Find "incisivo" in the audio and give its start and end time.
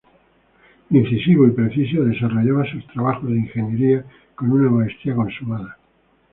0.89-1.45